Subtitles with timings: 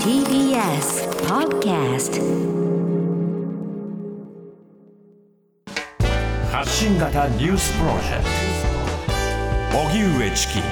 [0.00, 2.22] TBS Podcast
[6.50, 8.24] 発信型ニュースプロジェク
[9.72, 9.78] ト。
[9.78, 10.62] 荻上チキ。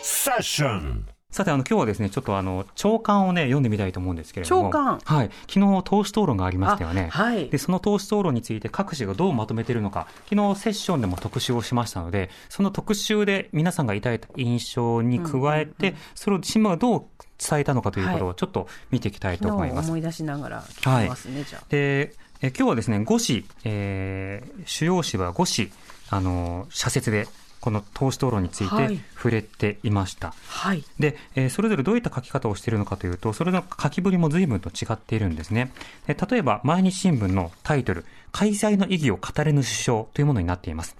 [0.00, 1.06] セッション
[1.36, 4.62] さて、あの、今日はですね、ちょっとあの、長官をね、読んでみたいと思うんですけれども。
[4.68, 5.30] 長官はい。
[5.46, 7.10] 昨日、党首討論がありましたよね。
[7.12, 17.04] あはいで、その党首討論について各紙がどうまとめているのか、昨日セッションでも特集をしましたので、その特集で皆さんが抱いた印象に加えて、それを新聞がどう
[17.36, 19.88] 伝えたのかということをちょっと見ていきたいと昨思います。
[19.88, 21.64] 日思い出しながら聞きますね、じゃあ。
[21.68, 23.04] で、え今日はですね、5
[23.44, 25.72] 紙、えー主要紙は5紙、
[26.08, 27.28] あの、社説で、
[27.66, 30.32] この党首討論についはいて触れていました。
[30.46, 30.84] はい。
[31.00, 35.72] で、えーそれぞれどういった書き方をしているのかというと、それぞれ書きぶりも随分と違っているんですね。
[36.06, 40.96] で例えば、毎日新聞のタイトル、開催の意義を語れぬ首相というものになっています。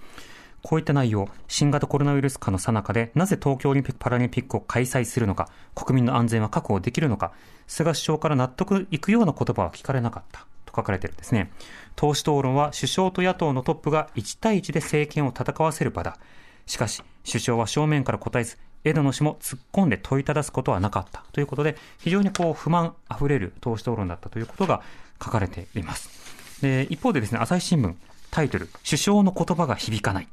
[0.60, 7.30] こういった内容、新型コロナウイルス禍の最中で、なぜ東京オリンピック・パラリンピックを開催するのか、国民の安全は確保できるのか、
[7.68, 10.40] 菅首相から納得いくような言葉は聞かれなかった。
[10.64, 11.52] と書かれているんですね。
[11.94, 16.18] 党首討論は首相と野党のトップが1対1で政権を戦わせる場だ。
[16.66, 24.82] しかし、首相は正面から答えず、枝野氏も突っ込んで問いただすことはなかったということで、非常にこう不満あふれる党首討論だったということが
[25.22, 26.60] 書かれています。
[26.62, 27.94] で一方でですね、朝日新聞、
[28.30, 30.28] タイトル、首相の言葉が響かない。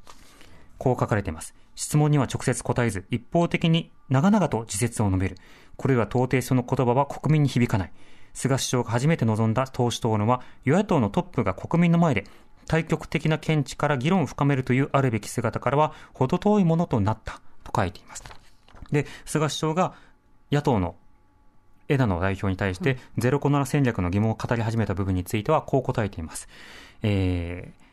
[0.78, 1.56] こう書かれています。
[1.76, 5.38] 質問には直接答えず、一方的に長々と自説を述べる。
[5.78, 7.92] これら到底その言葉は国民に響かない。
[8.34, 12.26] 菅首相が初めて臨んだ党首討論は、与野党のトップが国民の前で、
[12.68, 18.24] 対極的な見地から議論を深めるというあるべき姿からは、程遠いものとなった、と書いています。
[18.92, 19.94] で、菅首相が
[20.52, 20.96] 野党の
[21.90, 26.48] 枝野代表に対して、ゼロコロナ戦略の疑問を語り始めた部分については、こう答えています。
[27.02, 27.84] えー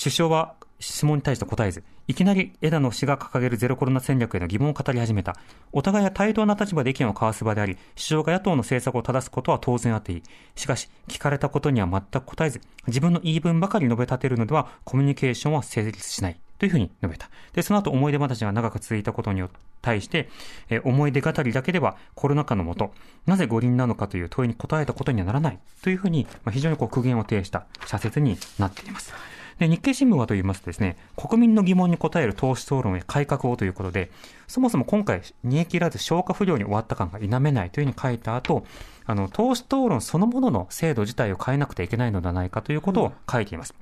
[0.00, 5.36] 首相は質問に対して答えず、いきなり枝野氏が掲げるゼロコロナ戦略への疑問を語り始めた。
[5.72, 10.22] お互いは対等な立場で意見を交わす場であり、首相が野党の政策を正すことは当然あっていい。
[10.56, 16.40] しかし、聞かれたことには全く答えず、自分の言い分ばかり述べ立てるのでは、コミュニケーションは成立しない。
[16.60, 17.30] というふうに述べた。
[17.54, 19.42] で、その後思い出話が長く続いたことに
[19.80, 20.28] 対して、
[20.68, 22.92] え思い出語りだけではコロナ禍のもと、
[23.24, 25.58] なぜ五輪なのかという問いに答えたことにはならない。
[25.82, 29.14] というふうに、まあ、非常にこう苦言を呈した社説になっています。
[29.60, 34.10] で日経新聞はと言いますとですね、国民の疑問に答える党首討論へ改革をということで、
[34.48, 38.64] そもそも今回、煮え切らず消化不良に終わった感が否めないというふうに書いた後、
[39.04, 43.74] あの、党首討論そのものの制度自体を変えなくてはいけないのではないかということを書いています。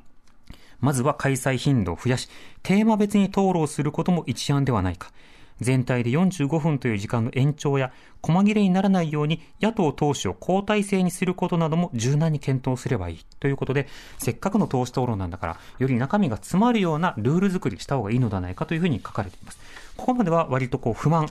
[0.81, 2.29] まずは開催頻度を増やし、
[2.65, 5.13] テーマ別に討論することも一案ではないか。
[5.61, 7.93] 全体で45分という時間の延長や、
[8.23, 13.27] 細切れにならないように野党党首を交代制にすることなども柔軟に検討すればいい。
[13.41, 13.87] ということで、
[14.19, 19.59] せっかくの党首討論なんだから、より中身が詰まるようなルール作りした方がいいのではないかというふうに書かれています。
[19.97, 21.29] ここまでは割とこう不満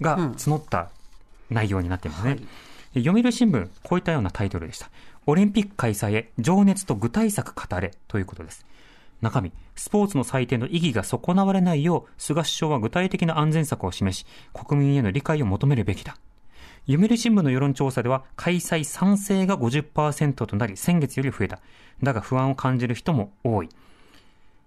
[0.00, 0.90] が募った
[1.50, 2.38] 内容になっていますね。
[2.94, 4.90] 読売新聞、こういったようなタイトルでした。
[5.26, 8.64] オリンピック開催へ情熱と具体策語れということです。
[9.20, 16.16] 中身、スポーツの祭典の意義が損なわれないよう、菅首相は具体的な安全策を示し、国民への理解を求めるべきだ。
[16.86, 21.60] 読売新聞の世論調査では、開催賛成が50%となり、先月より増えた。
[22.02, 23.68] だが不安を感じる人も多い。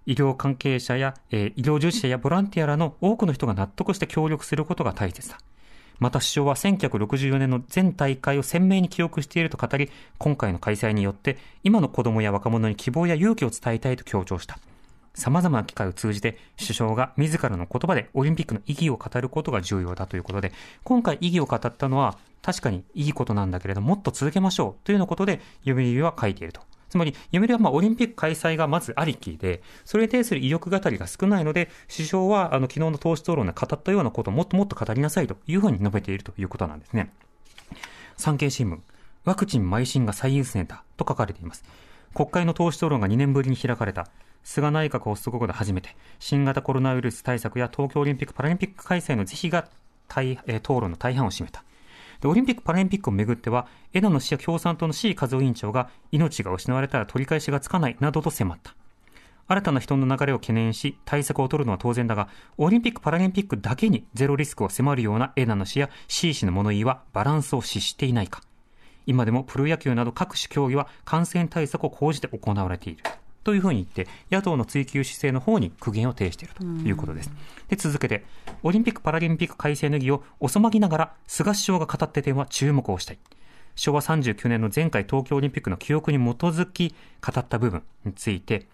[0.04, 5.38] 医療関係者や、えー医療従事者やボランティアらの多くの人が納得して協力することが大切だ。
[6.02, 14.58] また首相は1964年の全大会を鮮明に記憶していると語り、今回の開催によって、今の子供や若者に希望や勇気を伝えたいと強調した。
[15.14, 20.50] 様々な機会を通じて、首相が自らの言葉でオリンピックの意義を語ることが重要だということで、
[20.82, 26.62] 今回意義を語ったのは、確かにいいことなんだけれども、もっと続けましょうというようなことで、読売は書いていると。
[26.92, 37.10] つまり、読売はまあオリンピック開催がまずありきで、それに対する意欲語りが少ないので、首相はあの昨日の党首討論で語ったようなことをもっともっと語りなさいというふうに述べているということなんですね。
[38.18, 38.78] 産経新聞、
[39.24, 41.64] ワクチン邁進が最優先だと書かれています。
[42.12, 44.08] 国会の党首討論が2年ぶりに開かれた。
[44.44, 49.68] 菅内閣発足後で初めて、新型コロナウイルス対策や東京オリンピック・パラリンピック開催の是非が
[50.20, 51.64] えー討論の大半を占めた。
[52.22, 58.76] でオリンピック・パラリンピックをめぐっては、枝野氏や共産党の C 和夫委員長が、命が失われたら取り返しがつかないなどと迫った。
[59.48, 62.28] 新たな人の流れを懸念し、対策を取るのは当然だが、
[62.58, 68.40] オリンピック・パラリンピックだけにゼロリスクを迫るような枝野氏や C 氏の物言いはバランスを失していないか。
[69.04, 73.02] 今でもプロ野球など各種競技は感染対策を講じて行われている。
[73.44, 77.30] というふうに言って、野党の追及姿勢の方に苦言を呈しているということです。
[77.68, 78.24] で、続けて、
[78.62, 83.18] オリンピック・パラリンピック改正の意義を遅まぎながら、菅首相が語って点は注目をしたい。
[83.74, 86.94] 昭和39年の前回東京オリンピックの記憶に基づき
[87.24, 88.66] 語った部分について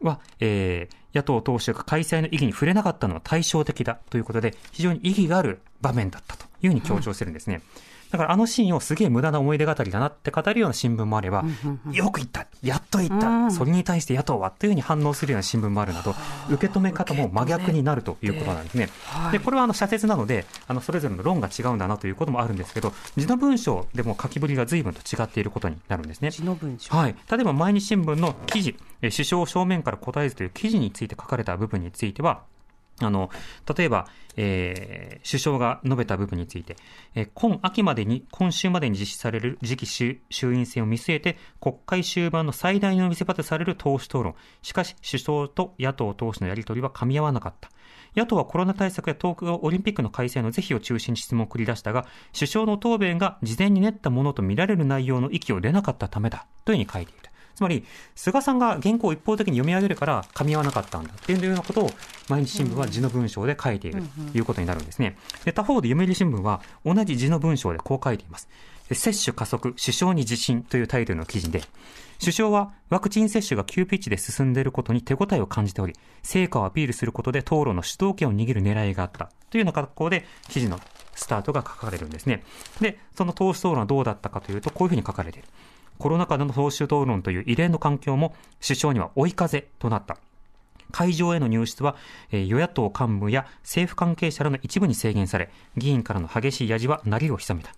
[0.00, 7.62] は、えー野党党首が開催の意義に触れなかったのは対照的だということで、非常に意義がある場面だったというふうに強調してるんですね。
[8.10, 11.44] だからあのシーンをすげえ無駄な思い出語りだなって語るような新聞もあれば、
[11.90, 16.14] よく言ったやっと言ったそれに対して野党はというふうに反応するような新聞もあるなど、
[16.48, 18.88] 受け止め方も真逆になるということなんですね。
[19.32, 26.30] で、これはあの社説なので、あのそれぞれの論が違うんだなということもあるんですけど、字の文章でも書きぶりが随分と違っていることになるんですね。
[26.30, 26.96] 字の文章。
[26.96, 27.16] はい。
[27.30, 32.42] 例えば毎日新聞の記事、首相正面から答えずという記事について書かれた部分については、
[33.00, 33.30] あの、
[33.76, 34.06] 例えば、
[34.36, 36.76] えー、首相が述べた部分について、
[37.14, 44.34] えー、今秋までに、今週までに実施される次期衆院選を見据えて、国会終盤の最大の見せ場とされる党首討論。
[44.62, 47.70] しかし、首相と野党党首のやり取りは噛み合わなかった。
[48.16, 57.33] 野党はコロナ対策や東京オリンピックの開催の是非を中心に質問を繰り出したが、首相の答弁が事前に練ったものとみられる内容の息を出なかったためだ、というふうに書いている。
[57.54, 57.84] つまり、
[58.14, 61.90] 菅さんが原稿を一方的に読み上げるから噛み合わなかったんだっていうようなことを
[62.28, 64.02] 毎日新聞は字の文章で書いている
[64.32, 65.16] ということになるんですね。
[65.44, 68.48] で他方で読売新聞は同じ字の文章でこう書いています。
[68.92, 71.62] 接種加速、首相に自信というタイトルの記事で、
[72.20, 80.78] 首相はワクチン接種が急ピッチで進んでいることに手応えを感じており、成果をアピールすることで討論の主導権を握る狙いがあったというような格好で記事の
[81.14, 82.44] スタートが書かれるんですね。
[82.80, 85.48] で、その党首討論はどうだったかというと、こういうふうに書かれている。
[85.98, 90.18] コロナ禍での党首討論という異例の環境も首相には追い風となった。
[90.90, 91.96] 会場への入室は、
[92.30, 97.74] え与野党幹部や政府関係者らの一部に制限され、議員からの激しいやじは鳴りを潜めた。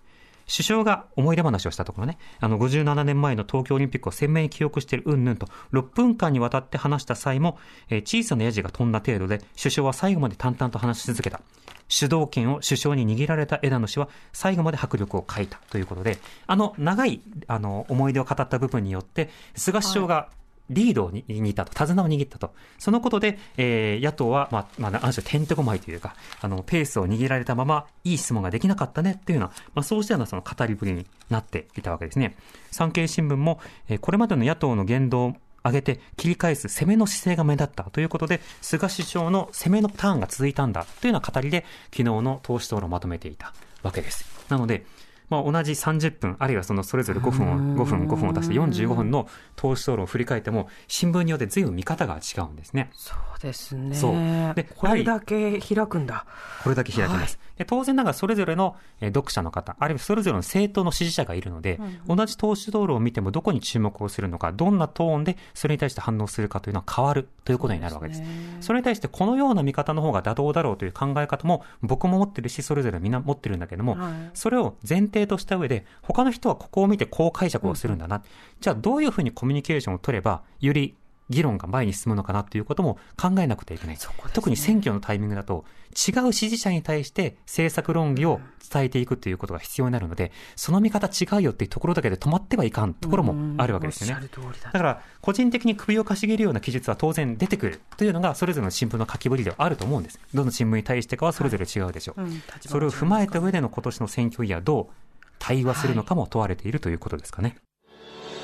[0.47, 7.57] 首相が思い出話をしたところね、あの57年前の東京オリンピックを鮮明に記憶しているうんぬんと、6分間にわたって話した際も、
[7.89, 11.41] えー、小さなヤジが飛んだ程度で、首相は最後まで淡々と話し続けた。
[11.89, 20.29] 主導権を首相に握られた枝野氏は最後まで迫力を欠いたということで、あの長いあの思い出を語った部分によって、菅首相が
[20.69, 22.53] リードを握ったと、手綱を握ったと。
[22.77, 32.35] そのことで、えー、野党は、まあ、まあ、ある種、てんてこまいというか、あの、ペースを握られたまま、いい質問ができなかったねっていうような、まあ、そうしたようなその語りぶりになっていたわけですね。
[32.71, 35.33] 産経新聞も、えー、これまでの野党の言動を
[35.63, 43.53] 上げて切り返す攻めの姿勢が目立ったということで、菅首相の攻めのターンが続いたんだというような語りで、昨日の党首討論をまとめていた
[43.83, 44.25] わけです。
[44.49, 44.85] なので、
[45.29, 52.89] まあ、同じ30分、あるいはそのそれぞれ5分を、5分、5分を足して45分の党首討論を振り返っても、新聞によって随分見方が違うんですね。
[52.93, 53.95] そうですね。
[53.95, 54.13] そう。
[54.55, 56.25] で、これだけ開くんだ。
[56.63, 57.37] これだけ開きます。
[57.37, 68.21] はい、で当然ながらそれぞれの読者の方、あるいはそれぞれの政党の支持者がいるので、うん、同じ党首討論を見てもどこに注目をするのか、どんなトーンでそれに対して反応するかというのは変わるということになるわけです。
[68.21, 78.17] そ、ね、それに対してこのような見方の方が妥当だろうという考え方も僕も持ってるし、それぞれみんな持ってるんだけども、はい、それを前提とした上で、他の人はここを見てこう解釈をするんだな。
[78.17, 78.21] うん、
[78.59, 80.95] じゃあどういうふうにコミュニケーションを取れば、より
[81.29, 83.95] 議論が前に進むのかなということも考えなくてはいけない。
[83.95, 84.01] ね、
[84.33, 88.39] 特に選挙のタイミングだと、違う支持者に対して政策論議を
[88.71, 94.29] 伝えていくということが必要になるので、その見方違うよっていうところだけで止まってはいかんところもあるわけですよね。
[94.63, 100.19] だから、個人的に首をかしげるような記述は当然出てくるというのが、それぞれの新聞の書きぶりではあると思うんです。
[100.33, 102.21] どの新聞に対してかはそれぞれ違うでしょう。
[102.21, 105.06] はいうん、それを踏まえた上での今年の選挙イヤーどう
[105.47, 107.55] 対話するのかも問われているということですかね。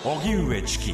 [0.05, 0.93] 荻上チキ